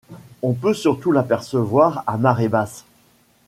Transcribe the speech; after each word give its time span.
On 0.41 0.53
peut 0.55 0.73
surtout 0.73 1.11
l'apercevoir 1.11 2.03
à 2.07 2.17
marée 2.17 2.49
basse. 2.49 2.85